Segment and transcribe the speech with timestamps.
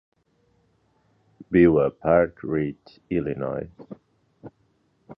[1.57, 3.69] Viu a Park Ridge, Illinois.